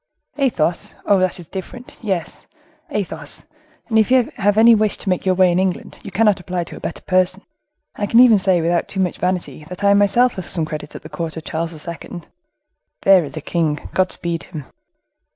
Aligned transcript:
"Athos! 0.39 0.95
Oh! 1.05 1.19
that's 1.19 1.45
different; 1.45 1.99
yes, 2.01 2.47
Athos—and 2.89 3.99
if 3.99 4.09
you 4.09 4.31
have 4.37 4.57
any 4.57 4.73
wish 4.73 4.97
to 4.97 5.09
make 5.09 5.27
your 5.27 5.35
way 5.35 5.51
in 5.51 5.59
England, 5.59 5.95
you 6.01 6.09
cannot 6.09 6.39
apply 6.39 6.63
to 6.63 6.75
a 6.75 6.79
better 6.79 7.03
person; 7.03 7.43
I 7.97 8.07
can 8.07 8.19
even 8.19 8.39
say, 8.39 8.61
without 8.63 8.87
too 8.87 8.99
much 8.99 9.19
vanity, 9.19 9.63
that 9.65 9.83
I 9.83 9.93
myself 9.93 10.33
have 10.37 10.47
some 10.49 10.65
credit 10.65 10.95
at 10.95 11.03
the 11.03 11.09
court 11.09 11.37
of 11.37 11.43
Charles 11.43 11.87
II. 11.87 12.21
There 13.03 13.23
is 13.23 13.37
a 13.37 13.41
king—God 13.41 14.11
speed 14.11 14.41
him!" 14.45 14.65